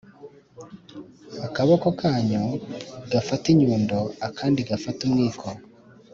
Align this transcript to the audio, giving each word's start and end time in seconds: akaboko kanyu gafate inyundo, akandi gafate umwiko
akaboko 1.47 1.87
kanyu 1.99 2.43
gafate 3.11 3.45
inyundo, 3.53 3.97
akandi 4.27 4.59
gafate 4.69 4.99
umwiko 5.07 5.47